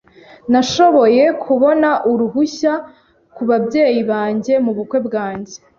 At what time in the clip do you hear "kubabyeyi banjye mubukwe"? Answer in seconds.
3.35-4.97